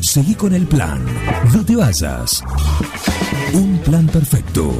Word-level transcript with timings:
Seguí 0.00 0.34
con 0.34 0.54
el 0.54 0.66
plan. 0.66 1.04
No 1.52 1.64
te 1.64 1.76
vayas. 1.76 2.42
Un 3.52 3.78
plan 3.78 4.06
perfecto. 4.06 4.72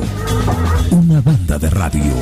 Una 0.90 1.21
banda 1.21 1.58
de 1.58 1.71
radio. 1.71 2.12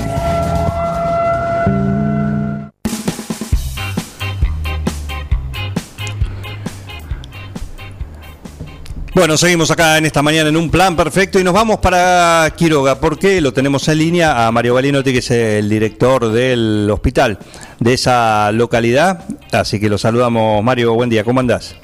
Bueno, 9.14 9.36
seguimos 9.36 9.70
acá 9.70 9.98
en 9.98 10.06
esta 10.06 10.22
mañana 10.22 10.48
en 10.48 10.56
un 10.56 10.70
plan 10.70 10.96
perfecto 10.96 11.38
y 11.38 11.44
nos 11.44 11.52
vamos 11.52 11.80
para 11.80 12.50
Quiroga 12.56 12.98
porque 12.98 13.42
lo 13.42 13.52
tenemos 13.52 13.86
en 13.88 13.98
línea 13.98 14.46
a 14.46 14.50
Mario 14.50 14.72
Balinotti, 14.74 15.12
que 15.12 15.18
es 15.18 15.30
el 15.30 15.68
director 15.68 16.32
del 16.32 16.88
hospital 16.90 17.38
de 17.78 17.92
esa 17.92 18.50
localidad. 18.52 19.24
Así 19.52 19.78
que 19.78 19.90
lo 19.90 19.98
saludamos, 19.98 20.64
Mario. 20.64 20.94
Buen 20.94 21.10
día, 21.10 21.24
¿cómo 21.24 21.40
andás? 21.40 21.76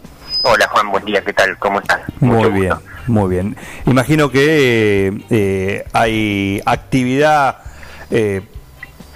Hola 0.50 0.68
Juan, 0.68 0.90
buen 0.90 1.04
día, 1.04 1.22
¿qué 1.22 1.32
tal? 1.32 1.58
¿Cómo 1.58 1.80
estás? 1.80 2.00
Muy 2.20 2.50
bien, 2.50 2.74
muy 3.06 3.28
bien. 3.30 3.56
Imagino 3.86 4.30
que 4.30 5.12
eh, 5.30 5.84
hay 5.92 6.62
actividad 6.64 7.58
eh, 8.10 8.42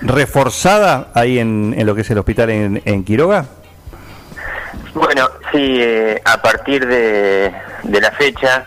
reforzada 0.00 1.10
ahí 1.14 1.38
en, 1.38 1.74
lo 1.86 1.94
que 1.94 2.02
es 2.02 2.10
el 2.10 2.18
hospital 2.18 2.50
en 2.50 3.04
Quiroga. 3.04 3.46
Bueno, 4.94 5.28
sí, 5.50 5.78
eh, 5.80 6.20
a 6.24 6.42
partir 6.42 6.86
de, 6.86 7.52
la 7.84 8.10
fecha 8.12 8.66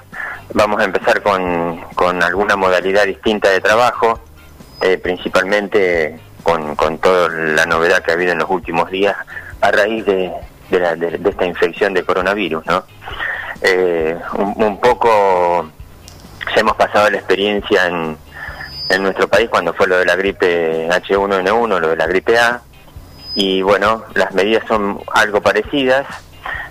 vamos 0.54 0.82
a 0.82 0.86
empezar 0.86 1.22
con, 1.22 1.82
con 1.94 2.24
alguna 2.24 2.56
modalidad 2.56 3.06
distinta 3.06 3.50
de 3.50 3.62
trabajo, 3.62 4.20
eh, 4.82 4.98
principalmente 4.98 6.20
con, 6.42 6.76
con 6.76 6.98
toda 6.98 7.30
la 7.30 7.66
novedad 7.66 8.04
que 8.04 8.12
ha 8.12 8.16
habido 8.16 8.32
en 8.32 8.40
los 8.40 8.50
últimos 8.50 8.90
días 8.90 9.16
a 9.62 9.72
raíz 9.72 10.06
de, 10.06 10.32
de, 10.70 11.20
esta 11.30 11.46
infección 11.46 11.94
de 11.94 12.04
coronavirus, 12.04 12.66
¿no? 12.66 12.84
Eh, 13.62 14.18
un, 14.34 14.80
poco 14.80 15.70
ya 16.54 16.62
hemos 16.62 16.76
pasado 16.76 17.10
la 17.10 17.18
experiencia 17.18 17.88
en, 17.88 18.18
en 18.90 19.04
nuestro 19.04 19.28
país 19.28 19.50
cuando 19.50 19.74
fue 19.74 19.88
lo 19.88 19.98
de 19.98 20.06
la 20.06 20.16
gripe 20.16 20.88
H1N1, 20.90 21.80
lo 21.80 21.88
de 21.88 21.96
la 21.96 22.08
gripe 22.08 22.38
A, 22.38 22.62
y 23.34 23.62
bueno, 23.62 24.04
las 24.14 24.34
medidas 24.34 24.64
son 24.68 25.00
algo 25.14 25.42
parecidas. 25.42 26.06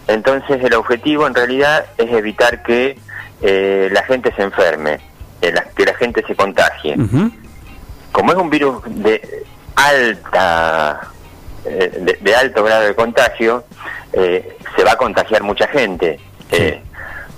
Entonces 0.06 0.62
el 0.62 0.74
objetivo 0.74 1.26
en 1.26 1.34
realidad 1.34 1.86
es 1.98 2.10
evitar 2.12 2.62
que 2.62 2.98
eh, 3.42 3.88
la 3.92 4.02
gente 4.04 4.32
se 4.34 4.42
enferme, 4.42 5.00
que 5.40 5.84
la 5.84 5.94
gente 5.94 6.24
se 6.26 6.34
contagie. 6.34 6.96
Como 8.12 8.32
es 8.32 8.38
un 8.38 8.48
virus 8.48 8.82
de 8.86 9.44
alta 9.76 11.13
eh, 11.64 12.16
de, 12.20 12.36
alto 12.36 12.64
grado 12.64 12.84
de 12.84 12.94
contagio, 12.94 13.64
se 14.12 14.84
va 14.84 14.92
a 14.92 14.96
contagiar 14.96 15.42
mucha 15.42 15.66
gente. 15.66 16.20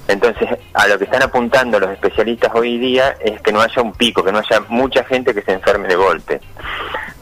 entonces, 0.09 0.49
a 0.75 0.87
lo 0.87 0.99
que 0.99 1.05
están 1.05 1.23
apuntando 1.23 1.81
los 1.81 1.91
especialistas 1.91 2.51
hoy 2.55 2.79
día 2.79 3.17
es 3.25 3.41
que 3.41 3.53
no 3.53 3.61
haya 3.61 3.81
un 3.83 3.93
pico, 3.93 4.23
que 4.23 4.33
no 4.33 4.39
haya 4.39 4.61
mucha 4.69 5.05
gente 5.05 5.35
que 5.35 5.43
se 5.43 5.53
enferme 5.53 5.89
de 5.89 5.97
golpe. 5.97 6.41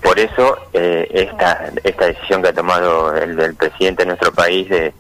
Por 0.05 0.19
eso 0.19 0.59
eh, 0.75 1.09
esta, 1.13 1.71
esta 1.83 2.05
decisión 2.05 2.43
que 2.43 2.49
ha 2.49 2.53
tomado 2.53 3.17
el, 3.17 3.55
presidente 3.55 4.03
de 4.03 4.09
nuestro 4.09 4.33
país 4.33 4.69
de 4.69 4.93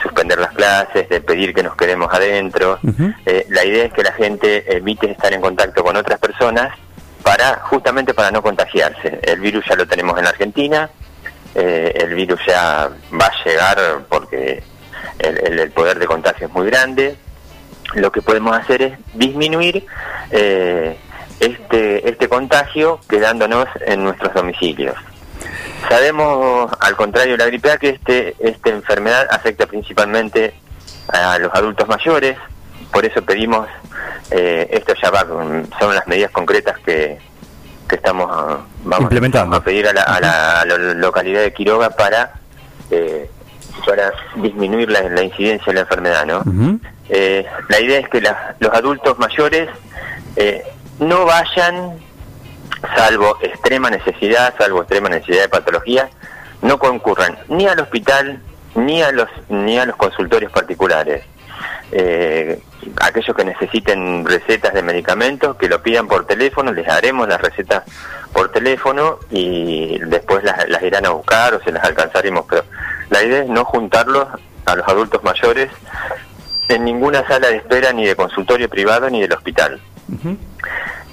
suspender 0.00 0.38
las 0.38 0.52
clases, 0.52 1.08
de 1.08 1.20
pedir 1.20 1.52
que 1.52 1.64
nos 1.64 1.74
quedemos 1.74 2.12
adentro, 2.14 2.78
eh, 3.26 3.44
la 3.50 3.64
idea 3.64 3.86
es 3.86 3.92
que 3.92 4.04
la 4.04 4.12
gente 4.12 4.76
evite 4.76 5.10
estar 5.10 5.32
en 5.32 5.40
contacto 5.40 5.82
con 5.82 5.96
otras 5.96 6.20
personas 6.20 6.78
para 7.24 7.56
justamente 7.64 8.14
para 8.14 8.30
no 8.30 8.40
contagiarse. 8.40 9.18
El 9.22 9.40
virus 9.40 9.64
ya 9.68 9.74
lo 9.74 9.86
tenemos 9.86 10.16
en 10.16 10.26
Argentina, 10.26 10.88
eh, 11.54 11.92
el 11.96 12.14
virus 12.14 12.40
ya 12.46 12.88
va 13.12 13.26
a 13.26 13.44
llegar 13.44 13.78
porque 14.08 14.62
el, 15.18 15.58
el, 15.60 15.70
poder 15.70 15.98
de 15.98 16.06
contagio 16.06 16.46
es 16.46 16.52
muy 16.52 16.66
grande. 16.66 17.16
Lo 17.94 18.10
que 18.10 18.22
podemos 18.22 18.56
hacer 18.56 18.82
es 18.82 18.98
disminuir 19.14 19.84
eh, 20.30 20.96
este, 21.40 22.08
este 22.08 22.28
contagio 22.28 23.00
quedándonos 23.08 23.66
en 23.86 24.04
nuestros 24.04 24.32
domicilios. 24.32 24.96
Sabemos, 25.88 26.72
al 26.80 26.96
contrario 26.96 27.32
de 27.32 27.38
la 27.38 27.46
gripe 27.46 27.70
A, 27.70 27.76
que 27.76 27.90
este, 27.90 28.34
esta 28.38 28.70
enfermedad 28.70 29.26
afecta 29.30 29.66
principalmente 29.66 30.54
a 31.08 31.38
los 31.38 31.52
adultos 31.52 31.86
mayores, 31.88 32.38
por 32.92 33.04
eso 33.04 33.20
pedimos, 33.22 33.68
eh, 34.30 34.68
esto 34.70 34.94
ya 35.02 35.10
va, 35.10 35.26
son 35.26 35.94
las 35.94 36.06
medidas 36.06 36.30
concretas 36.30 36.78
que, 36.78 37.18
que 37.92 37.96
estamos 37.96 38.26
vamos, 38.84 39.02
implementando. 39.02 39.54
a 39.54 39.62
pedir 39.62 39.86
a 39.86 39.92
la, 39.92 40.64
localidad 40.94 41.42
de 41.42 41.52
Quiroga 41.52 41.90
para, 41.90 42.32
eh, 42.90 43.28
para 43.84 44.10
disminuir 44.36 44.90
la, 44.90 45.22
incidencia 45.22 45.66
de 45.66 45.74
la 45.74 45.80
enfermedad. 45.82 46.24
¿no? 46.24 46.42
Eh, 47.10 47.44
la 47.68 47.80
idea 47.80 47.98
es 47.98 48.08
que 48.08 48.22
los 48.22 48.72
adultos 48.72 49.18
mayores 49.18 49.68
eh, 50.36 50.62
no 51.00 51.26
vayan, 51.26 51.98
salvo 52.96 53.36
extrema 53.42 53.90
necesidad, 53.90 54.54
salvo 54.56 54.80
extrema 54.80 55.10
necesidad 55.10 55.42
de 55.42 55.48
patología, 55.50 56.08
no 56.62 56.78
concurran 56.78 57.36
ni 57.48 57.66
al 57.66 57.78
hospital 57.78 58.40
ni 58.74 59.02
a 59.02 59.12
los 59.12 59.28
ni 59.50 59.78
a 59.78 59.84
los 59.84 59.96
consultorios 59.96 60.50
particulares. 60.50 61.26
Eh, 61.92 62.58
aquellos 63.00 63.36
que 63.36 63.44
necesiten 63.44 64.24
recetas 64.24 64.72
de 64.72 64.82
medicamentos, 64.82 65.56
que 65.56 65.68
lo 65.68 65.82
pidan 65.82 66.08
por 66.08 66.26
teléfono, 66.26 66.72
les 66.72 66.88
haremos 66.88 67.28
las 67.28 67.40
recetas 67.40 67.84
por 68.32 68.50
teléfono 68.50 69.18
y 69.30 69.98
después 69.98 70.42
las, 70.42 70.68
las 70.68 70.82
irán 70.82 71.06
a 71.06 71.10
buscar 71.10 71.54
o 71.54 71.62
se 71.62 71.70
las 71.70 71.84
alcanzaremos. 71.84 72.46
Pero 72.48 72.64
la 73.10 73.22
idea 73.22 73.42
es 73.42 73.48
no 73.48 73.64
juntarlos 73.64 74.26
a 74.64 74.76
los 74.76 74.88
adultos 74.88 75.22
mayores 75.22 75.70
en 76.68 76.84
ninguna 76.84 77.26
sala 77.26 77.48
de 77.48 77.56
espera 77.56 77.92
ni 77.92 78.06
de 78.06 78.16
consultorio 78.16 78.68
privado 78.68 79.08
ni 79.10 79.20
del 79.20 79.32
hospital. 79.32 79.80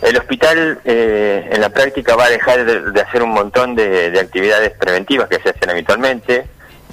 El 0.01 0.17
hospital 0.17 0.79
eh, 0.85 1.49
en 1.51 1.61
la 1.61 1.69
práctica 1.69 2.15
va 2.15 2.25
a 2.25 2.29
dejar 2.29 2.65
de, 2.65 3.01
hacer 3.01 3.21
un 3.21 3.31
montón 3.31 3.75
de, 3.75 4.17
actividades 4.19 4.71
preventivas 4.71 5.27
que 5.27 5.39
se 5.41 5.49
hacen 5.49 5.69
habitualmente, 5.69 6.45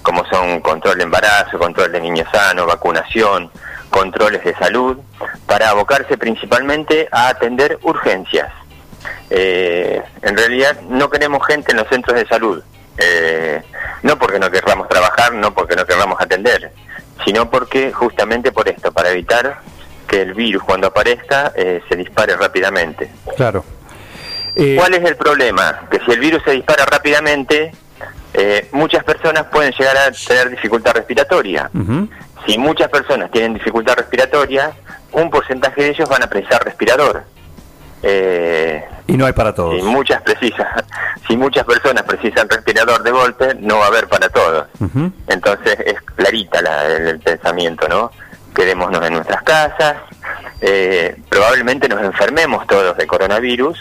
como 0.02 0.24
son 0.26 0.60
control 0.60 0.98
de 0.98 1.04
embarazo, 1.04 1.58
control 1.58 1.92
de 1.92 2.00
niños 2.00 2.28
sanos, 2.32 2.66
vacunación, 2.66 3.50
controles 3.90 4.44
de 4.44 4.54
salud, 4.54 4.98
para 5.46 5.70
abocarse 5.70 6.16
principalmente 6.18 7.08
a 7.10 7.28
atender 7.28 7.78
urgencias. 7.82 8.52
Eh, 9.30 10.02
en 10.22 10.36
realidad 10.36 10.80
no 10.82 11.10
queremos 11.10 11.46
gente 11.46 11.72
en 11.72 11.78
los 11.78 11.88
centros 11.88 12.18
de 12.18 12.26
salud, 12.26 12.62
eh, 12.98 13.62
no 14.02 14.18
porque 14.18 14.38
no 14.38 14.50
querramos 14.50 14.88
trabajar, 14.88 15.32
no 15.34 15.52
porque 15.54 15.76
no 15.76 15.84
querramos 15.84 16.20
atender, 16.20 16.72
sino 17.24 17.50
porque 17.50 17.92
justamente 17.92 18.52
por 18.52 18.68
esto, 18.68 18.92
para 18.92 19.10
evitar 19.10 19.60
que 20.06 20.22
el 20.22 20.34
virus 20.34 20.62
cuando 20.62 20.86
aparezca 20.88 21.52
eh, 21.54 21.82
se 21.88 21.96
dispare 21.96 22.36
rápidamente. 22.36 23.10
Claro. 23.36 23.64
Eh, 24.54 24.74
¿Cuál 24.76 24.94
es 24.94 25.04
el 25.04 25.16
problema? 25.16 25.86
Que 25.90 26.00
si 26.00 26.10
el 26.12 26.20
virus 26.20 26.42
se 26.44 26.52
dispara 26.52 26.86
rápidamente, 26.86 27.72
eh, 28.32 28.68
muchas 28.72 29.04
personas 29.04 29.44
pueden 29.46 29.72
llegar 29.72 29.96
a 29.96 30.10
tener 30.12 30.50
dificultad 30.50 30.94
respiratoria. 30.94 31.70
Si 32.46 32.58
muchas 32.58 32.88
personas 32.88 33.30
tienen 33.30 33.54
dificultad 33.54 33.96
respiratoria, 33.96 34.72
un 35.12 35.30
porcentaje 35.30 35.82
de 35.82 35.88
ellos 35.90 36.08
van 36.08 36.22
a 36.22 36.26
precisar 36.28 36.64
respirador. 36.64 37.24
y 39.06 39.16
no 39.16 39.26
hay 39.26 39.32
para 39.32 39.54
todos. 39.54 39.76
Si 39.76 39.82
muchas, 39.82 40.22
precisas, 40.22 40.66
si 41.26 41.36
muchas 41.36 41.64
personas 41.64 42.04
precisan 42.04 42.48
respirador 42.48 43.02
de 43.02 43.10
golpe, 43.10 43.54
no 43.60 43.78
va 43.78 43.86
a 43.86 43.88
haber 43.88 44.08
para 44.08 44.28
todos. 44.28 44.66
Entonces 45.26 45.78
es 45.84 46.00
clarita 46.02 46.60
el 46.60 47.18
pensamiento, 47.20 47.88
¿no? 47.88 48.10
quedémonos 48.56 49.04
en 49.06 49.12
nuestras 49.12 49.42
casas, 49.42 49.96
eh, 50.62 51.14
probablemente 51.28 51.88
nos 51.88 52.02
enfermemos 52.02 52.66
todos 52.66 52.96
de 52.96 53.06
coronavirus, 53.06 53.78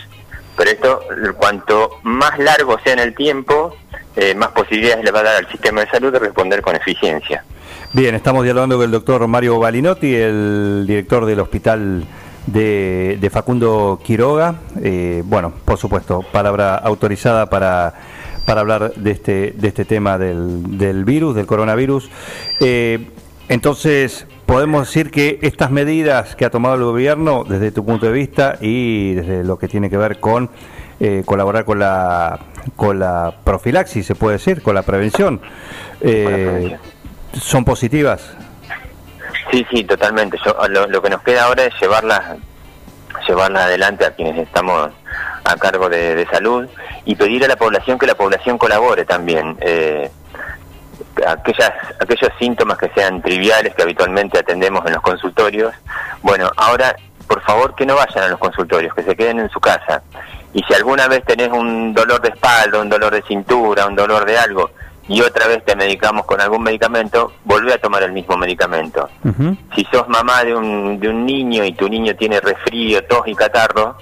pero 0.57 0.69
esto, 0.69 0.99
cuanto 1.37 1.99
más 2.03 2.37
largo 2.37 2.77
sea 2.83 2.93
en 2.93 2.99
el 2.99 3.15
tiempo, 3.15 3.73
eh, 4.15 4.35
más 4.35 4.49
posibilidades 4.49 5.03
le 5.03 5.11
va 5.11 5.21
a 5.21 5.23
dar 5.23 5.35
al 5.37 5.49
sistema 5.49 5.81
de 5.81 5.89
salud 5.89 6.11
de 6.11 6.19
responder 6.19 6.61
con 6.61 6.75
eficiencia. 6.75 7.43
Bien, 7.93 8.15
estamos 8.15 8.43
dialogando 8.43 8.75
con 8.75 8.85
el 8.85 8.91
doctor 8.91 9.27
Mario 9.27 9.59
Balinotti, 9.59 10.13
el 10.13 10.85
director 10.87 11.25
del 11.25 11.39
hospital 11.39 12.05
de, 12.47 13.29
Facundo 13.31 13.99
Quiroga. 14.03 14.55
Eh, 14.81 15.23
bueno, 15.25 15.53
por 15.63 15.77
supuesto, 15.77 16.23
palabra 16.31 16.75
autorizada 16.75 17.49
para, 17.49 17.93
para 18.45 18.61
hablar 18.61 18.93
de 18.95 19.11
este, 19.11 19.53
de 19.57 19.67
este 19.67 19.85
tema 19.85 20.17
del, 20.17 20.77
del 20.77 21.05
virus, 21.05 21.35
del 21.35 21.45
coronavirus. 21.45 22.09
entonces, 23.47 24.27
podemos 24.45 24.87
decir 24.87 25.11
que 25.11 25.39
estas 25.41 25.71
medidas 25.71 26.35
que 26.35 26.45
ha 26.45 26.49
tomado 26.49 26.75
el 26.75 26.83
gobierno, 26.83 27.43
desde 27.47 27.71
tu 27.71 27.85
punto 27.85 28.05
de 28.05 28.11
vista 28.11 28.57
y 28.61 29.13
desde 29.13 29.43
lo 29.43 29.57
que 29.57 29.67
tiene 29.67 29.89
que 29.89 29.97
ver 29.97 30.19
con 30.19 30.49
eh, 30.99 31.23
colaborar 31.25 31.65
con 31.65 31.79
la 31.79 32.39
con 32.75 32.99
la 32.99 33.35
profilaxis, 33.43 34.05
se 34.05 34.15
puede 34.15 34.37
decir, 34.37 34.61
con 34.61 34.75
la 34.75 34.81
prevención, 34.81 35.41
eh, 36.01 36.77
son 37.39 37.65
positivas. 37.65 38.35
Sí, 39.51 39.65
sí, 39.71 39.83
totalmente. 39.83 40.37
lo, 40.69 41.01
que 41.01 41.09
nos 41.09 41.21
queda 41.21 41.45
ahora 41.45 41.65
es 41.65 41.73
llevarla 41.79 42.37
llevarla 43.27 43.63
adelante 43.63 44.05
a 44.05 44.11
quienes 44.11 44.37
estamos 44.37 44.91
a 45.43 45.55
cargo 45.57 45.89
de, 45.89 46.27
salud 46.31 46.67
y 47.05 47.15
pedir 47.15 47.43
a 47.45 47.47
la 47.47 47.55
población 47.55 47.97
que 47.97 48.05
la 48.05 48.15
población 48.15 48.57
colabore 48.57 49.05
también. 49.05 49.57
Eh, 49.61 50.11
aquellas, 51.25 51.71
aquellos 51.99 52.31
síntomas 52.37 52.77
que 52.77 52.89
sean 52.89 53.21
triviales 53.21 53.73
que 53.73 53.83
habitualmente 53.83 54.39
atendemos 54.39 54.85
en 54.85 54.93
los 54.93 55.01
consultorios. 55.01 55.73
Bueno, 56.21 56.51
ahora 56.57 56.95
por 57.27 57.41
favor 57.41 57.75
que 57.75 57.85
no 57.85 57.95
vayan 57.95 58.23
a 58.23 58.27
los 58.27 58.39
consultorios, 58.39 58.93
que 58.93 59.03
se 59.03 59.15
queden 59.15 59.39
en 59.39 59.49
su 59.49 59.59
casa. 59.59 60.03
Y 60.53 60.63
si 60.63 60.73
alguna 60.73 61.07
vez 61.07 61.23
tenés 61.25 61.49
un 61.49 61.93
dolor 61.93 62.21
de 62.21 62.29
espalda, 62.29 62.79
un 62.79 62.89
dolor 62.89 63.13
de 63.13 63.21
cintura, 63.23 63.87
un 63.87 63.95
dolor 63.95 64.25
de 64.25 64.37
algo, 64.37 64.71
y 65.07 65.21
otra 65.21 65.47
vez 65.47 65.63
te 65.63 65.75
medicamos 65.75 66.25
con 66.25 66.41
algún 66.41 66.63
medicamento, 66.63 67.33
volvé 67.43 67.73
a 67.73 67.77
tomar 67.77 68.01
el 68.03 68.11
mismo 68.11 68.37
medicamento. 68.37 69.07
Si 69.75 69.85
sos 69.91 70.07
mamá 70.07 70.43
de 70.43 70.55
un, 70.55 70.99
de 70.99 71.09
un 71.09 71.25
niño 71.25 71.63
y 71.63 71.73
tu 71.73 71.87
niño 71.87 72.15
tiene 72.15 72.39
resfrío, 72.39 73.03
tos 73.05 73.27
y 73.27 73.35
catarro, 73.35 73.97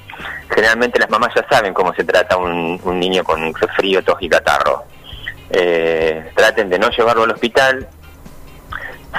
generalmente 0.49 0.99
las 0.99 1.09
mamás 1.09 1.33
ya 1.35 1.45
saben 1.49 1.73
cómo 1.73 1.93
se 1.93 2.05
trata 2.05 2.37
un, 2.37 2.79
un 2.83 2.99
niño 2.99 3.23
con 3.23 3.53
resfrío, 3.53 4.01
tos 4.03 4.17
y 4.21 4.29
catarro. 4.29 4.85
Eh, 5.49 6.31
traten 6.35 6.69
de 6.69 6.79
no 6.79 6.89
llevarlo 6.89 7.23
al 7.23 7.31
hospital, 7.31 7.87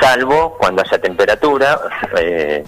salvo 0.01 0.57
cuando 0.59 0.83
haya 0.83 0.99
temperatura 0.99 1.79
eh, 2.19 2.65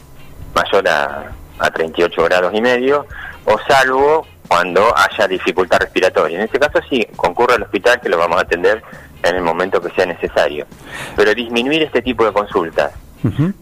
mayor 0.55 0.87
a, 0.89 1.33
a 1.59 1.71
38 1.71 2.23
grados 2.25 2.53
y 2.55 2.61
medio, 2.61 3.07
o 3.47 3.59
salvo 3.67 4.27
cuando 4.47 4.95
haya 4.97 5.27
dificultad 5.27 5.79
respiratoria. 5.81 6.39
En 6.39 6.45
este 6.45 6.59
caso 6.59 6.81
sí, 6.89 7.07
concurre 7.17 7.55
al 7.55 7.63
hospital 7.63 8.01
que 8.01 8.09
lo 8.09 8.19
vamos 8.19 8.39
a 8.39 8.43
atender 8.43 8.83
en 9.31 9.37
el 9.37 9.43
momento 9.43 9.81
que 9.81 9.91
sea 9.91 10.07
necesario. 10.07 10.67
Pero 11.15 11.35
disminuir 11.35 11.83
este 11.83 12.03
tipo 12.03 12.25
de 12.25 12.33
consultas. 12.33 12.93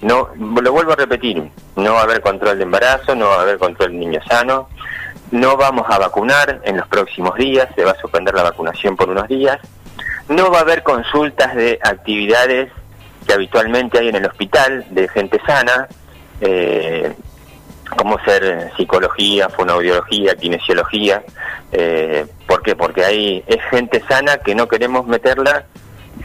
No, 0.03 0.29
lo 0.37 0.73
vuelvo 0.73 0.93
a 0.93 0.97
repetir, 0.97 1.43
no 1.77 1.95
va 1.95 2.01
a 2.01 2.03
haber 2.03 2.21
control 2.21 2.59
de 2.59 2.65
embarazo, 2.65 3.15
no 3.15 3.29
va 3.29 3.37
a 3.37 3.43
haber 3.43 3.57
control 3.57 3.93
de 3.93 3.99
niño 3.99 4.21
sano, 4.29 4.69
no 5.31 5.57
vamos 5.57 5.87
a 5.89 5.99
vacunar 5.99 6.61
en 6.65 6.77
los 6.77 6.87
próximos 6.87 7.35
días, 7.37 7.69
se 7.75 7.83
va 7.83 7.93
a 7.93 7.97
suspender 7.97 8.35
la 8.35 8.43
vacunación 8.43 8.95
por 8.95 9.09
unos 9.09 9.27
días, 9.27 9.59
no 10.29 10.51
va 10.51 10.59
a 10.59 10.63
haber 10.63 10.83
consultas 10.83 11.55
de 11.55 11.79
actividades 11.83 12.71
que 13.27 13.33
habitualmente 13.33 13.99
hay 13.99 14.09
en 14.09 14.17
el 14.17 14.27
hospital 14.27 14.85
de 14.91 15.09
gente 15.09 15.41
sana, 15.47 15.89
eh, 16.41 17.15
como 17.97 18.19
ser 18.21 18.71
psicología, 18.77 19.49
fonoaudiología, 19.49 20.35
kinesiología. 20.35 21.23
Eh, 21.73 22.27
¿Por 22.47 22.63
qué? 22.63 22.77
Porque 22.77 23.05
hay 23.05 23.45
es 23.47 23.63
gente 23.71 24.03
sana 24.09 24.39
que 24.39 24.55
no 24.55 24.69
queremos 24.69 25.07
meterla 25.07 25.65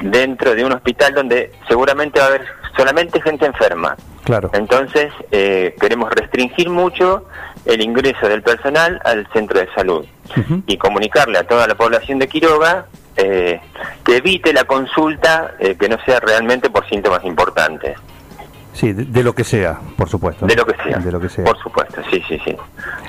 dentro 0.02 0.56
de 0.56 0.64
un 0.64 0.74
hospital 0.74 1.14
donde 1.14 1.52
seguramente 1.68 2.20
va 2.20 2.26
a 2.26 2.30
haber 2.30 2.46
solamente 2.78 3.22
gente 3.22 3.46
enferma. 3.46 3.96
Claro. 4.24 4.52
Entonces 4.54 5.12
eh, 5.32 5.76
queremos 5.80 6.12
restringir 6.12 6.70
mucho 6.70 7.26
el 7.66 7.82
ingreso 7.82 8.28
del 8.28 8.42
personal 8.42 9.02
al 9.04 9.28
centro 9.34 9.60
de 9.60 9.68
salud 9.74 10.06
y 10.68 10.78
comunicarle 10.78 11.40
a 11.40 11.44
toda 11.44 11.68
la 11.68 11.76
población 11.76 12.20
de 12.20 12.28
Quiroga 12.28 12.86
eh, 13.18 13.60
que 14.06 14.18
evite 14.18 14.54
la 14.54 14.64
consulta 14.64 15.56
eh, 15.60 15.76
que 15.76 15.90
no 15.90 15.98
sea 16.06 16.20
realmente 16.20 16.70
por 16.70 16.88
síntomas 16.88 17.24
importantes. 17.26 17.98
Sí, 18.80 18.94
de, 18.94 19.24
lo 19.24 19.36
que 19.36 19.44
sea, 19.44 19.78
por 19.98 20.08
supuesto. 20.08 20.46
De 20.46 20.56
lo 20.56 20.66
que 20.66 20.74
sea. 20.82 21.00
De 21.00 21.12
lo 21.12 21.20
que 21.20 21.28
sea. 21.28 21.44
Por 21.44 21.58
supuesto, 21.58 22.02
sí, 22.10 22.24
sí, 22.30 22.40
sí. 22.46 22.56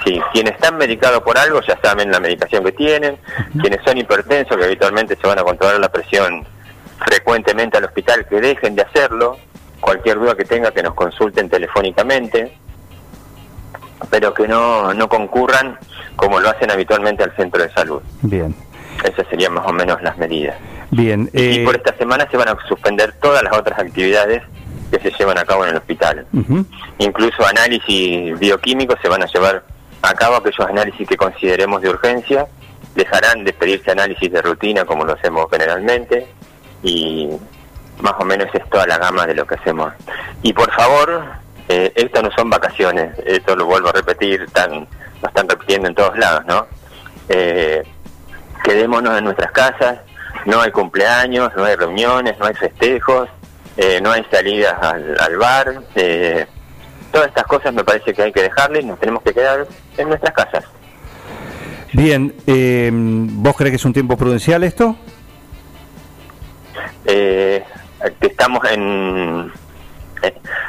Sí, 0.04 0.20
quienes 0.32 0.54
están 0.54 0.76
medicados 0.76 1.22
por 1.22 1.38
algo 1.38 1.60
ya 1.60 1.78
saben 1.80 2.10
la 2.10 2.18
medicación 2.18 2.64
que 2.64 2.72
tienen. 2.72 3.18
Quienes 3.60 3.80
son 3.84 3.96
hipertensos, 3.96 4.56
que 4.56 4.64
habitualmente 4.64 5.14
se 5.14 5.24
van 5.24 5.38
a 5.38 5.44
controlar 5.44 5.78
la 5.78 5.88
presión 5.88 6.44
frecuentemente 7.06 7.78
al 7.78 7.84
hospital, 7.84 8.26
que 8.28 8.40
dejen 8.40 8.74
de 8.74 8.82
hacerlo. 8.82 9.36
Cualquier 9.80 10.18
duda 10.18 10.34
que 10.34 10.44
tenga, 10.44 10.72
que 10.72 10.82
nos 10.82 10.94
consulten 10.94 11.48
telefónicamente. 11.48 12.52
Pero 14.10 14.34
que 14.34 14.48
no, 14.48 14.92
no 14.92 15.08
concurran 15.08 15.78
como 16.16 16.40
lo 16.40 16.50
hacen 16.50 16.72
habitualmente 16.72 17.22
al 17.22 17.36
centro 17.36 17.62
de 17.62 17.70
salud. 17.70 18.02
Bien. 18.22 18.52
Esas 19.04 19.24
serían 19.28 19.52
más 19.52 19.66
o 19.68 19.72
menos 19.72 20.02
las 20.02 20.18
medidas. 20.18 20.56
Bien. 20.90 21.30
Y 21.32 21.64
por 21.64 21.76
esta 21.76 21.96
semana 21.96 22.26
se 22.28 22.36
van 22.36 22.48
a 22.48 22.56
suspender 22.66 23.12
todas 23.20 23.44
las 23.44 23.56
otras 23.56 23.78
actividades 23.78 24.42
que 24.90 24.98
se 24.98 25.10
llevan 25.18 25.38
a 25.38 25.44
cabo 25.44 25.64
en 25.64 25.70
el 25.70 25.76
hospital. 25.76 26.26
Incluso 26.98 27.46
análisis 27.46 28.38
bioquímicos 28.38 28.98
se 29.00 29.08
van 29.08 29.22
a 29.22 29.26
llevar 29.26 29.62
a 30.02 30.14
cabo 30.14 30.36
aquellos 30.36 30.68
análisis 30.68 31.06
que 31.06 31.16
consideremos 31.16 31.82
de 31.82 31.90
urgencia, 31.90 32.46
dejarán 32.94 33.44
de 33.44 33.52
pedirse 33.52 33.90
análisis 33.90 34.30
de 34.32 34.42
rutina 34.42 34.84
como 34.84 35.04
lo 35.04 35.12
hacemos 35.12 35.46
generalmente 35.50 36.26
y 36.82 37.28
más 38.00 38.14
o 38.18 38.24
menos 38.24 38.48
es 38.52 38.68
toda 38.70 38.86
la 38.86 38.98
gama 38.98 39.26
de 39.26 39.34
lo 39.34 39.46
que 39.46 39.54
hacemos. 39.54 39.92
Y 40.42 40.52
por 40.52 40.72
favor, 40.72 41.22
eh, 41.68 41.92
esto 41.94 42.22
no 42.22 42.30
son 42.32 42.50
vacaciones, 42.50 43.14
esto 43.24 43.54
lo 43.54 43.66
vuelvo 43.66 43.90
a 43.90 43.92
repetir, 43.92 44.46
tan, 44.52 44.88
lo 45.22 45.28
están 45.28 45.48
repitiendo 45.48 45.88
en 45.88 45.94
todos 45.94 46.18
lados, 46.18 46.44
¿no? 46.46 46.66
Eh, 47.28 47.82
quedémonos 48.64 49.18
en 49.18 49.24
nuestras 49.24 49.52
casas, 49.52 49.98
no 50.46 50.60
hay 50.60 50.70
cumpleaños, 50.70 51.52
no 51.56 51.64
hay 51.64 51.76
reuniones, 51.76 52.38
no 52.38 52.46
hay 52.46 52.54
festejos, 52.54 53.28
eh, 53.76 54.00
no 54.02 54.10
hay 54.10 54.24
salidas 54.30 54.74
al, 54.80 55.36
bar, 55.38 55.82
eh, 55.94 56.46
todas 57.12 57.28
estas 57.28 57.44
cosas 57.44 57.72
me 57.72 57.84
parece 57.84 58.12
que 58.12 58.22
hay 58.22 58.32
que 58.32 58.42
dejarle 58.42 58.80
y 58.80 58.84
nos 58.84 58.98
tenemos 58.98 59.22
que 59.22 59.32
quedar 59.32 59.66
en 59.96 60.08
nuestras 60.08 60.34
casas. 60.34 60.64
Bien, 61.92 62.34
eh, 62.46 62.90
¿vos 62.92 63.56
crees 63.56 63.72
que 63.72 63.76
es 63.76 63.84
un 63.84 63.92
tiempo 63.92 64.16
prudencial 64.16 64.62
esto? 64.64 64.96
Eh, 67.04 67.64
estamos 68.20 68.60
en... 68.70 69.52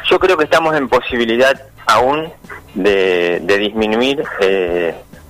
yo 0.09 0.19
creo 0.19 0.37
que 0.37 0.45
estamos 0.45 0.75
en 0.75 0.89
posibilidad 0.89 1.61
aún 1.85 2.31
de, 2.73 3.39
de 3.43 3.57
disminuir 3.57 4.23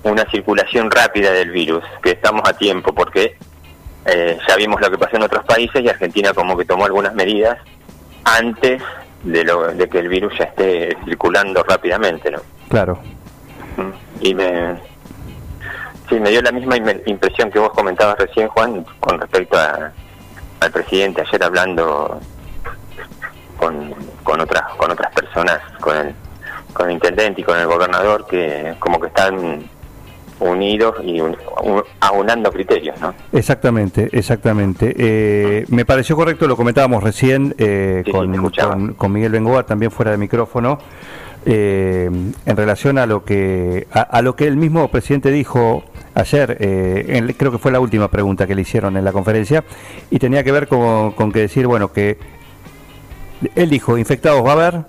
una 0.03 0.25
circulación 0.29 0.89
rápida 0.89 1.31
del 1.31 1.51
virus, 1.51 1.83
que 2.01 2.11
estamos 2.11 2.47
a 2.47 2.53
tiempo, 2.53 2.93
porque 2.93 3.37
eh, 4.05 4.37
ya 4.47 4.55
vimos 4.55 4.81
lo 4.81 4.89
que 4.89 4.97
pasó 4.97 5.15
en 5.17 5.23
otros 5.23 5.45
países 5.45 5.81
y 5.83 5.89
Argentina 5.89 6.33
como 6.33 6.57
que 6.57 6.65
tomó 6.65 6.85
algunas 6.85 7.13
medidas 7.13 7.57
antes 8.23 8.81
de, 9.23 9.43
lo, 9.43 9.67
de 9.73 9.87
que 9.87 9.99
el 9.99 10.07
virus 10.07 10.37
ya 10.37 10.45
esté 10.45 10.97
circulando 11.05 11.63
rápidamente, 11.63 12.31
¿no? 12.31 12.39
Claro. 12.69 12.99
Mm. 13.77 14.25
Y 14.25 14.33
me, 14.33 14.75
sí, 16.09 16.19
me 16.19 16.29
dio 16.29 16.41
la 16.41 16.51
misma 16.51 16.77
impresión 17.05 17.51
que 17.51 17.59
vos 17.59 17.71
comentabas 17.71 18.17
recién, 18.17 18.47
Juan, 18.49 18.85
con 18.99 19.19
respecto 19.19 19.57
a, 19.57 19.91
al 20.59 20.71
presidente 20.71 21.21
ayer 21.21 21.43
hablando 21.43 22.19
con, 23.57 23.93
con 24.23 24.41
otras 24.41 24.63
con 24.77 24.91
otras 24.91 25.13
personas, 25.13 25.59
con 25.79 25.95
el, 25.95 26.15
con 26.73 26.87
el 26.87 26.93
intendente 26.93 27.41
y 27.41 27.43
con 27.43 27.59
el 27.59 27.67
gobernador, 27.67 28.25
que 28.27 28.75
como 28.79 28.99
que 28.99 29.07
están 29.07 29.69
unidos 30.41 30.95
y 31.03 31.21
aunando 31.99 32.51
criterios, 32.51 32.99
¿no? 32.99 33.13
Exactamente, 33.31 34.09
exactamente. 34.11 34.93
Eh, 34.97 35.65
me 35.69 35.85
pareció 35.85 36.15
correcto, 36.15 36.47
lo 36.47 36.57
comentábamos 36.57 37.03
recién 37.03 37.55
eh, 37.57 38.03
con, 38.11 38.93
con, 38.93 39.11
Miguel 39.11 39.31
Bengoa, 39.31 39.63
también 39.63 39.91
fuera 39.91 40.11
de 40.11 40.17
micrófono, 40.17 40.79
eh, 41.45 42.09
en 42.45 42.57
relación 42.57 42.97
a 42.97 43.05
lo 43.05 43.23
que 43.23 43.87
a, 43.91 44.21
lo 44.21 44.35
que 44.35 44.47
el 44.47 44.57
mismo 44.57 44.87
presidente 44.89 45.31
dijo 45.31 45.83
ayer, 46.13 46.57
creo 47.37 47.51
que 47.51 47.57
fue 47.57 47.71
la 47.71 47.79
última 47.79 48.09
pregunta 48.09 48.45
que 48.45 48.55
le 48.55 48.61
hicieron 48.63 48.97
en 48.97 49.05
la 49.05 49.11
conferencia, 49.11 49.63
y 50.09 50.19
tenía 50.19 50.43
que 50.43 50.51
ver 50.51 50.67
con, 50.67 51.11
con 51.11 51.31
que 51.31 51.39
decir, 51.39 51.67
bueno, 51.67 51.91
que 51.93 52.17
él 53.55 53.69
dijo, 53.69 53.97
infectados 53.97 54.45
va 54.45 54.49
a 54.49 54.53
haber. 54.53 54.85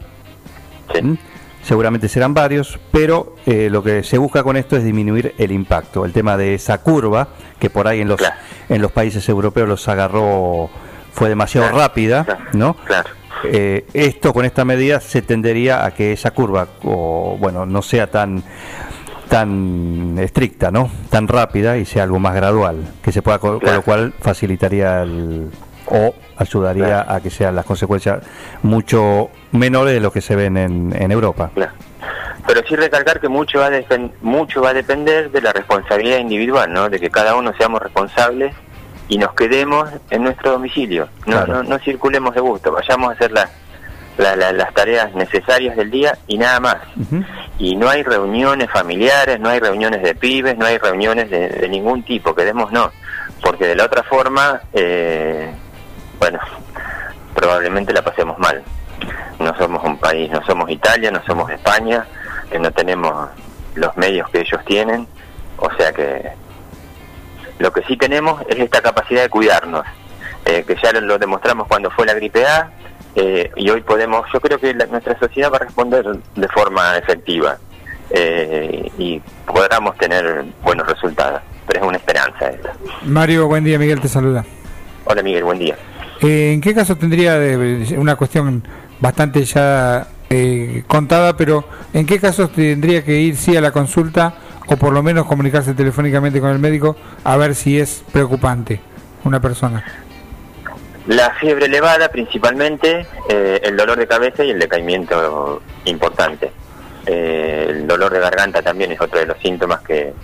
Sí. 0.95 1.19
Seguramente 1.63 2.09
serán 2.09 2.35
varios, 2.35 2.79
pero 2.91 3.37
eh, 3.47 3.69
lo 3.71 3.83
que 3.83 4.03
se 4.03 4.19
busca 4.19 4.43
con 4.43 4.57
esto 4.57 4.77
es 4.77 4.85
disminuir 4.85 5.35
el 5.39 5.53
impacto. 5.53 6.05
El 6.05 6.13
tema 6.13 6.37
de 6.37 6.55
esa 6.55 6.79
curva, 6.79 7.29
que 7.61 7.71
por 7.71 7.87
ahí 7.87 8.01
en 8.01 8.09
los, 8.09 8.21
en 8.69 8.83
los 8.83 8.91
países 8.91 9.29
europeos 9.29 9.69
los 9.69 9.89
agarró, 9.89 10.69
fue 11.13 11.29
demasiado 11.29 11.69
rápida, 11.71 12.49
¿no? 12.53 12.75
Claro. 12.85 13.11
Eh, 13.45 13.87
esto 13.93 14.33
con 14.33 14.45
esta 14.45 14.65
medida 14.65 15.01
se 15.01 15.23
tendería 15.23 15.85
a 15.85 15.93
que 15.93 16.13
esa 16.13 16.33
curva, 16.33 16.67
o, 16.83 17.37
bueno, 17.39 17.67
no 17.67 17.83
sea 17.83 18.09
tan 18.09 18.43
tan 19.29 20.19
estricta, 20.19 20.71
¿no? 20.71 20.91
Tan 21.09 21.27
rápida 21.27 21.79
y 21.79 21.87
sea 21.87 22.03
algo 22.03 22.19
más 22.19 22.35
gradual, 22.35 22.77
que 23.03 23.13
se 23.13 23.23
pueda 23.23 23.39
con 23.39 23.61
lo 23.63 23.83
cual 23.83 24.13
facilitaría 24.21 25.03
el, 25.03 25.49
o 25.93 26.15
ayudaría 26.37 27.05
a 27.07 27.21
que 27.21 27.31
sean 27.31 27.55
las 27.55 27.67
consecuencias 27.67 28.25
mucho 28.63 29.31
menores 29.53 29.95
de 29.95 30.01
lo 30.01 30.11
que 30.11 30.23
se 30.23 30.35
ven 30.35 30.57
en, 30.57 31.13
Europa. 31.13 31.51
Pero 32.47 32.63
sí 32.67 32.75
recalcar 32.75 33.21
que 33.21 33.29
mucho 33.29 33.61
va, 33.61 33.67
a 33.67 33.71
mucho 34.23 34.63
va 34.63 34.71
a 34.71 34.75
depender 34.75 35.31
de 35.31 35.43
la 35.43 35.53
responsabilidad 35.53 36.19
individual, 36.19 36.73
¿no? 36.73 36.89
De 36.89 36.99
que 36.99 37.11
cada 37.11 37.37
uno 37.37 37.53
seamos 37.57 37.83
responsables 37.83 38.55
y 39.09 39.19
nos 39.19 39.35
quedemos 39.35 39.91
en 40.11 40.25
nuestro 40.25 40.53
domicilio. 40.53 41.09
No, 41.27 41.63
no, 41.63 41.79
circulemos 41.79 42.35
de 42.35 42.41
gusto, 42.41 42.73
vayamos 42.73 43.11
a 43.11 43.13
hacer 43.13 43.33
las 43.33 44.75
tareas 44.75 45.15
necesarias 45.15 45.77
del 45.77 45.91
día 45.91 46.17
y 46.27 46.39
nada 46.39 46.59
más. 46.59 46.77
Y 47.59 47.77
no 47.77 47.91
hay 47.91 48.03
reuniones 48.03 48.71
familiares, 48.71 49.39
no 49.39 49.51
hay 49.51 49.61
reuniones 49.61 50.03
de 50.03 50.15
pibes, 50.15 50.57
no 50.57 50.65
hay 50.65 50.79
reuniones 50.79 51.31
de, 51.31 51.69
ningún 51.69 52.03
tipo, 52.03 52.35
quedemos 52.35 52.73
no. 52.73 52.91
Porque 53.43 53.67
de 53.67 53.77
la 53.77 53.85
otra 53.85 54.03
forma... 54.03 54.63
Eh, 54.73 55.53
bueno, 56.23 56.39
probablemente 57.35 57.93
la 57.93 58.01
pasemos 58.01 58.39
mal. 58.39 58.63
No 59.41 59.59
somos 59.59 59.83
un 59.83 59.99
país, 59.99 60.31
no 60.31 60.41
somos 60.45 60.71
Italia, 60.71 61.11
no 61.11 61.21
somos 61.25 61.51
España, 61.51 62.07
que 62.49 62.61
no 62.61 62.71
tenemos 62.71 63.29
los 63.75 63.97
medios 63.97 64.31
que 64.31 64.43
ellos 64.43 64.65
tienen, 64.65 65.09
o 65.57 65.69
sea 65.77 65.93
que 65.93 66.31
lo 67.59 67.73
que 67.73 67.83
sí 67.89 67.97
tenemos 67.97 68.41
es 68.49 68.57
esta 68.57 68.81
capacidad 68.81 69.23
de 69.23 69.31
cuidarnos. 69.31 69.85
eh, 70.45 70.65
que 70.65 70.77
ya 70.81 70.93
lo 70.93 71.19
demostramos 71.19 71.67
cuando 71.67 71.91
fue 71.91 72.07
la 72.07 72.15
gripe 72.15 72.47
A, 72.47 72.71
eh, 73.17 73.51
y 73.57 73.71
hoy 73.71 73.81
podemos, 73.81 74.25
yo 74.33 74.41
creo 74.41 74.59
que 74.61 74.75
nuestra 74.75 75.19
sociedad 75.19 75.51
va 75.53 75.57
a 75.57 75.61
responder 75.61 76.05
de 76.37 76.49
forma 76.49 76.99
efectiva 76.99 77.59
eh, 78.11 78.91
y 78.97 79.21
podamos 79.47 79.97
tener 79.99 80.45
buenos 80.63 80.87
resultados, 80.87 81.43
pero 81.67 81.81
es 81.81 81.87
una 81.87 81.97
esperanza 81.97 82.49
esta. 82.49 82.73
Mario, 83.03 83.49
buen 83.49 83.65
día, 83.65 83.77
Miguel 83.77 84.01
te 84.01 84.09
saluda. 84.09 84.45
Hola 85.05 85.23
Miguel, 85.23 85.45
buen 85.45 85.59
día. 85.59 85.77
¿En 86.23 86.61
qué 86.61 86.73
caso 86.73 86.97
tendría 86.97 87.37
una 87.97 88.15
cuestión 88.15 88.63
bastante 89.01 89.45
ya 89.45 90.07
contada, 90.87 91.37
pero 91.37 91.65
en 91.93 92.07
qué 92.07 92.21
casos 92.21 92.53
tendría 92.53 93.05
que 93.05 93.19
ir 93.19 93.37
sí 93.37 93.57
a 93.57 93.61
la 93.61 93.73
consulta 93.73 94.35
o 94.67 94.77
por 94.77 94.93
lo 94.93 95.03
menos 95.03 95.27
comunicarse 95.27 95.75
telefónicamente 95.75 96.41
con 96.41 96.51
el 96.51 96.59
médico 96.59 96.97
a 97.25 97.37
ver 97.37 97.55
si 97.55 97.79
es 97.79 98.05
preocupante 98.13 98.81
una 99.25 99.41
persona? 99.41 99.85
La 101.09 101.31
fiebre 101.35 101.67
elevada 101.67 102.09
principalmente, 102.09 103.05
eh, 103.29 103.61
el 103.65 103.77
dolor 103.77 103.99
de 103.99 104.07
cabeza 104.07 104.45
y 104.45 104.51
el 104.51 104.61
decaimiento 104.61 105.61
importante. 105.87 106.53
Eh, 107.05 107.67
el 107.69 107.87
dolor 107.89 108.13
de 108.13 108.21
garganta 108.21 108.63
también 108.63 108.93
es 108.93 109.01
otro 109.01 109.19
de 109.19 109.27
los 109.27 109.37
síntomas 109.39 109.81
que, 109.81 110.15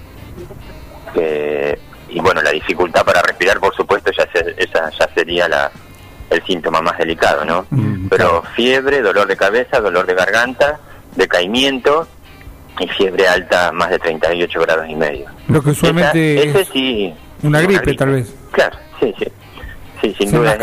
y 2.09 2.21
bueno, 2.21 2.41
la 2.41 2.51
dificultad 2.51 3.05
para 3.05 3.21
respirar, 3.23 3.59
por 3.59 3.75
supuesto, 3.75 4.13
ya 4.17 4.29
esa 4.57 4.91
ya 4.91 5.09
sería 5.13 5.49
la, 5.49 5.73
el 6.31 6.45
síntoma 6.45 6.81
más 6.83 6.99
delicado, 6.99 7.45
¿no? 7.45 7.67
Mm, 7.71 8.09
Pero 8.09 8.43
fiebre, 8.55 9.01
dolor 9.03 9.27
de 9.27 9.37
cabeza, 9.37 9.81
dolor 9.81 10.07
de 10.07 10.15
garganta, 10.15 10.79
decaimiento 11.17 12.07
y 12.79 12.89
fiebre 12.89 13.29
alta 13.29 13.73
más 13.73 13.91
de 13.91 13.99
38 13.99 14.61
grados 14.61 14.89
y 14.89 14.95
medio. 14.95 15.27
Lo 15.49 15.63
que 15.63 15.71
usualmente 15.71 16.49
ese 16.49 16.65
sí, 16.67 17.15
una 17.43 17.61
gripe, 17.61 17.95
tal 17.95 18.11
vez. 18.11 18.35
Claro, 18.53 18.77
sí, 19.01 19.15
sí. 19.19 19.27
Sí, 20.01 20.15
sin 20.19 20.31
duda 20.31 20.55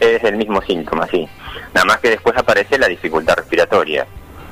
es, 0.00 0.24
el, 0.24 0.36
mismo 0.36 0.62
síntoma, 0.62 1.06
sí. 1.10 1.28
Nada 1.74 1.84
más 1.84 1.98
que 1.98 2.10
después 2.10 2.36
aparece 2.36 2.78
la 2.78 2.88
dificultad 2.88 3.36
respiratoria 3.36 4.06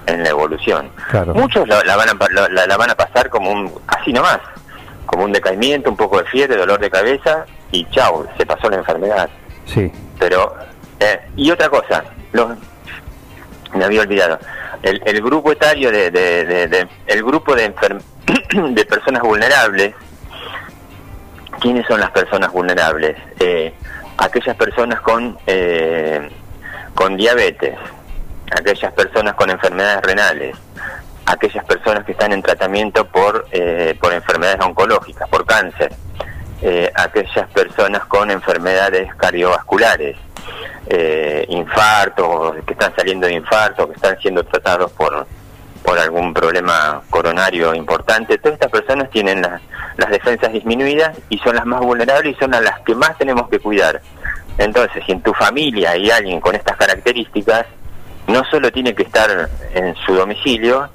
en 0.06 0.22
la 0.22 0.28
evolución. 0.28 0.90
Muchos 1.34 1.66
la, 1.68 1.96
van 1.96 2.08
a, 2.10 2.48
la, 2.66 2.76
van 2.76 2.90
a 2.90 2.94
pasar 2.94 3.30
como 3.30 3.50
un, 3.50 3.72
así 3.86 4.12
nomás, 4.12 4.40
como 5.06 5.24
un 5.24 5.32
decaimiento, 5.32 5.90
un 5.90 5.96
poco 5.96 6.18
de 6.18 6.24
fiebre, 6.28 6.56
dolor 6.56 6.80
de 6.80 6.90
cabeza 6.90 7.46
y 7.70 7.86
chao, 7.86 8.26
se 8.36 8.44
pasó 8.44 8.68
la 8.68 8.76
enfermedad. 8.76 9.30
Sí. 9.66 9.90
Pero, 10.18 10.54
eh, 11.00 11.20
y 11.36 11.50
otra 11.50 11.68
cosa, 11.68 12.04
los, 12.32 12.56
me 13.74 13.84
había 13.84 14.02
olvidado, 14.02 14.38
el, 14.82 15.00
el 15.04 15.22
grupo 15.22 15.52
etario 15.52 15.90
de, 15.90 16.10
de, 16.10 16.88
el 17.06 17.22
grupo 17.22 17.54
de, 17.54 17.72
de 18.72 18.84
personas 18.84 19.22
vulnerables, 19.22 19.94
¿quiénes 21.60 21.86
son 21.86 22.00
las 22.00 22.10
personas 22.10 22.52
vulnerables? 22.52 23.16
Eh, 23.38 23.72
aquellas 24.18 24.56
personas 24.56 25.00
con, 25.00 25.38
eh, 25.46 26.28
con 26.94 27.16
diabetes, 27.16 27.76
aquellas 28.50 28.92
personas 28.92 29.34
con 29.34 29.50
enfermedades 29.50 30.02
renales, 30.02 30.56
aquellas 31.26 31.64
personas 31.64 32.04
que 32.04 32.12
están 32.12 32.32
en 32.32 32.42
tratamiento 32.42 33.06
por, 33.06 33.46
eh, 33.52 33.96
por 34.00 34.12
enfermedades 34.12 34.60
oncológicas, 34.60 35.28
por 35.28 35.46
cáncer, 35.46 35.92
aquellas 36.94 37.48
personas 37.50 38.04
con 38.06 38.30
enfermedades 38.30 39.12
cardiovasculares, 39.16 40.16
eh, 40.86 41.46
infartos, 41.48 42.56
que 42.66 42.72
están 42.72 42.94
saliendo 42.94 43.26
de 43.26 43.34
infarto, 43.34 43.86
que 43.88 43.94
están 43.94 44.18
siendo 44.20 44.44
tratados 44.44 44.90
por, 44.92 45.26
por 45.82 45.98
algún 45.98 46.34
problema 46.34 47.02
coronario 47.08 47.74
importante, 47.74 48.38
todas 48.38 48.54
estas 48.54 48.70
personas 48.70 49.10
tienen 49.10 49.42
las 49.42 50.10
defensas 50.10 50.52
disminuidas 50.52 51.16
y 51.28 51.38
son 51.38 51.56
las 51.56 51.66
más 51.66 51.80
vulnerables 51.80 52.36
y 52.36 52.38
son 52.38 52.54
a 52.54 52.60
las 52.60 52.80
que 52.80 52.94
más 52.94 53.16
tenemos 53.16 53.48
que 53.48 53.58
cuidar. 53.58 54.00
Entonces, 54.58 55.02
si 55.06 55.12
en 55.12 55.22
tu 55.22 55.32
familia 55.32 55.92
hay 55.92 56.10
alguien 56.10 56.40
con 56.40 56.54
estas 56.54 56.76
características, 56.76 57.66
no 58.26 58.44
solo 58.44 58.70
tiene 58.70 58.94
que 58.94 59.04
estar 59.04 59.48
en 59.74 59.94
su 59.96 60.14
domicilio, 60.14 60.90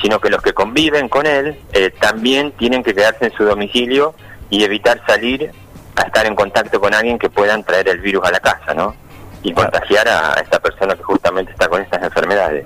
sino 0.00 0.20
que 0.20 0.30
los 0.30 0.42
que 0.42 0.52
conviven 0.52 1.08
con 1.08 1.26
él 1.26 1.58
eh, 1.72 1.90
también 2.00 2.52
tienen 2.52 2.82
que 2.82 2.94
quedarse 2.94 3.26
en 3.26 3.32
su 3.32 3.44
domicilio 3.44 4.14
y 4.52 4.62
evitar 4.64 5.00
salir 5.06 5.50
a 5.96 6.02
estar 6.02 6.26
en 6.26 6.34
contacto 6.34 6.78
con 6.78 6.92
alguien 6.92 7.18
que 7.18 7.30
puedan 7.30 7.64
traer 7.64 7.88
el 7.88 8.00
virus 8.00 8.22
a 8.26 8.30
la 8.30 8.38
casa, 8.38 8.74
¿no? 8.74 8.94
Y 9.42 9.50
contagiar 9.54 10.06
a 10.06 10.34
esta 10.34 10.60
persona 10.60 10.94
que 10.94 11.02
justamente 11.02 11.52
está 11.52 11.68
con 11.68 11.80
estas 11.80 12.02
enfermedades. 12.02 12.62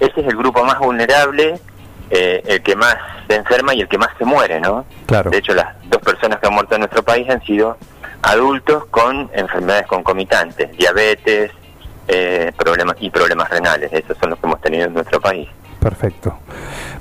Ese 0.00 0.20
es 0.22 0.26
el 0.26 0.34
grupo 0.34 0.64
más 0.64 0.78
vulnerable, 0.78 1.60
eh, 2.08 2.42
el 2.46 2.62
que 2.62 2.74
más 2.74 2.96
se 3.28 3.36
enferma 3.36 3.74
y 3.74 3.82
el 3.82 3.88
que 3.88 3.98
más 3.98 4.08
se 4.16 4.24
muere, 4.24 4.60
¿no? 4.60 4.86
Claro. 5.04 5.30
De 5.30 5.36
hecho, 5.36 5.52
las 5.52 5.76
dos 5.90 6.00
personas 6.00 6.40
que 6.40 6.46
han 6.46 6.54
muerto 6.54 6.74
en 6.74 6.80
nuestro 6.80 7.02
país 7.02 7.28
han 7.28 7.42
sido 7.44 7.76
adultos 8.22 8.86
con 8.86 9.30
enfermedades 9.34 9.86
concomitantes, 9.88 10.74
diabetes 10.78 11.52
eh, 12.08 12.50
problemas 12.56 12.96
y 12.98 13.10
problemas 13.10 13.50
renales. 13.50 13.92
Esos 13.92 14.16
son 14.16 14.30
los 14.30 14.38
que 14.38 14.46
hemos 14.46 14.60
tenido 14.62 14.86
en 14.86 14.94
nuestro 14.94 15.20
país. 15.20 15.48
Perfecto, 15.80 16.38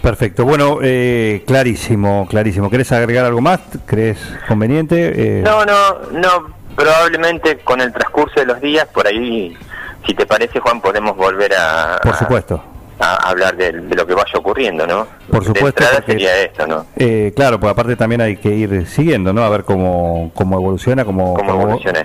perfecto. 0.01 0.45
Bueno, 0.45 0.79
eh, 0.81 1.43
clarísimo, 1.47 2.27
clarísimo. 2.29 2.69
¿Querés 2.69 2.91
agregar 2.91 3.25
algo 3.25 3.41
más? 3.41 3.59
¿Crees 3.85 4.19
conveniente? 4.47 5.39
Eh... 5.39 5.41
No, 5.41 5.65
no, 5.65 5.99
no. 6.11 6.55
Probablemente 6.75 7.59
con 7.59 7.79
el 7.79 7.93
transcurso 7.93 8.41
de 8.41 8.45
los 8.45 8.59
días, 8.59 8.85
por 8.93 9.07
ahí, 9.07 9.57
si 10.05 10.13
te 10.13 10.25
parece, 10.25 10.59
Juan, 10.59 10.81
podemos 10.81 11.15
volver 11.15 11.53
a... 11.57 11.99
Por 12.03 12.15
supuesto. 12.15 12.61
A, 12.99 13.29
hablar 13.29 13.55
de, 13.55 13.71
lo 13.71 14.05
que 14.05 14.13
vaya 14.13 14.33
ocurriendo, 14.37 14.85
¿no? 14.85 15.07
Por 15.29 15.43
supuesto. 15.43 15.83
sería 16.05 16.37
esto, 16.41 16.67
¿no? 16.67 16.85
Eh, 16.97 17.33
claro, 17.35 17.59
pues 17.59 17.71
aparte 17.71 17.95
también 17.95 18.21
hay 18.21 18.37
que 18.37 18.49
ir 18.49 18.87
siguiendo, 18.87 19.31
¿no? 19.31 19.43
A 19.43 19.49
ver 19.49 19.63
cómo, 19.63 20.31
cómo 20.33 20.57
evoluciona, 20.57 21.05
como, 21.05 21.35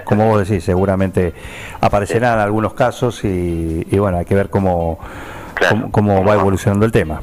como, 0.04 0.26
vos 0.26 0.48
decís, 0.48 0.64
seguramente 0.64 1.32
aparecerán 1.80 2.38
algunos 2.38 2.74
casos 2.74 3.24
y, 3.24 3.86
y 3.90 3.98
bueno, 3.98 4.18
hay 4.18 4.24
que 4.24 4.34
ver 4.34 4.50
cómo 4.50 4.98
cómo, 5.90 6.24
va 6.24 6.34
evolucionando 6.34 6.86
el 6.86 6.92
tema. 6.92 7.20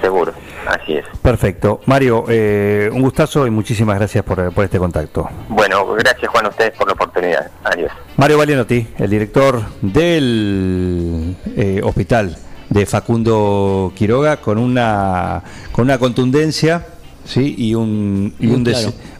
Seguro, 0.00 0.32
así 0.66 0.94
es. 0.94 1.04
Perfecto. 1.20 1.80
Mario, 1.86 2.24
eh, 2.28 2.88
un 2.92 3.02
gustazo 3.02 3.46
y 3.46 3.50
muchísimas 3.50 3.98
gracias 3.98 4.24
por, 4.24 4.52
por, 4.52 4.64
este 4.64 4.78
contacto. 4.78 5.28
Bueno, 5.48 5.84
gracias 5.94 6.30
Juan 6.30 6.46
a 6.46 6.48
ustedes 6.50 6.72
por 6.76 6.86
la 6.86 6.92
oportunidad. 6.92 7.50
Adiós. 7.64 7.90
Mario 8.16 8.38
Valienotti, 8.38 8.86
el 8.98 9.10
director 9.10 9.60
del 9.82 11.36
eh, 11.56 11.80
hospital 11.82 12.36
de 12.70 12.86
Facundo 12.86 13.92
Quiroga, 13.96 14.36
con 14.36 14.58
una, 14.58 15.42
con 15.72 15.86
una 15.86 15.98
contundencia 15.98 16.86
¿sí? 17.24 17.54
y 17.58 17.74
un, 17.74 18.34
y 18.38 18.46
un, 18.46 18.64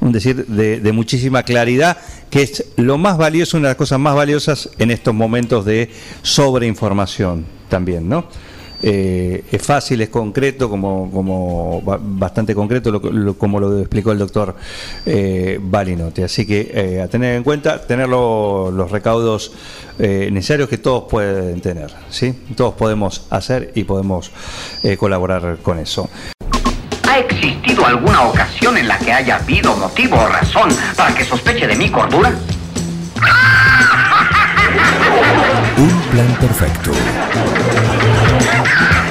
un 0.01 0.13
decir 0.13 0.47
de, 0.47 0.79
de, 0.81 0.93
muchísima 0.93 1.43
claridad, 1.43 1.97
que 2.31 2.43
es 2.43 2.73
lo 2.77 2.99
más 2.99 3.19
valioso, 3.19 3.57
una 3.57 3.69
de 3.69 3.71
las 3.73 3.79
cosas 3.79 3.99
más 3.99 4.15
valiosas 4.15 4.71
en 4.79 4.91
estos 4.91 5.15
momentos 5.15 5.65
de 5.65 5.91
sobreinformación 6.23 7.58
también, 7.69 8.09
¿no? 8.09 8.27
Eh, 8.81 9.45
es 9.51 9.63
fácil, 9.63 10.01
es 10.01 10.09
concreto, 10.09 10.71
como, 10.71 11.11
como 11.11 11.83
bastante 11.83 12.55
concreto, 12.55 13.01
como 13.37 13.59
lo 13.59 13.79
explicó 13.81 14.13
el 14.13 14.19
doctor 14.19 14.55
eh, 15.05 15.59
Balinote. 15.61 16.25
Así 16.25 16.47
que 16.47 16.71
eh, 16.73 17.03
a 17.03 17.09
tener 17.09 17.37
en 17.37 17.43
cuenta, 17.43 17.81
tener 17.83 18.09
los 18.09 18.91
recaudos 18.91 19.53
eh, 19.99 20.29
necesarios 20.31 20.69
que 20.69 20.79
todos 20.79 21.05
pueden 21.11 21.61
tener, 21.61 21.93
¿sí? 22.09 22.33
Todos 22.57 22.75
podemos 22.75 23.27
hacer 23.31 23.73
y 23.75 23.85
podemos 23.85 24.31
colaborar 24.99 25.59
con 25.63 25.79
eso. 25.79 26.09
¿Ha 27.09 27.19
existido 27.19 27.85
alguna 27.85 28.23
ocasión 28.23 28.77
en 28.77 28.87
la 28.87 28.99
que 28.99 29.13
haya 29.13 29.37
habido 29.37 29.75
motivo 29.77 30.17
o 30.17 30.29
razón 30.29 30.69
para 30.97 31.15
que 31.15 31.25
sospeche 31.25 31.67
de 31.67 31.75
mi 31.75 31.91
cordura? 31.91 32.33
Plan 36.11 36.35
Perfecto. 36.41 36.93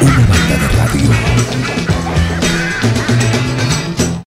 Una 0.01 0.27
banda 0.27 0.57
de 0.57 0.67
radio. 0.77 1.96